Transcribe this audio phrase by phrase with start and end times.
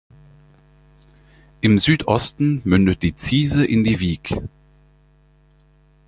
[1.61, 4.35] Im Südosten mündet die Ziese in die Wiek.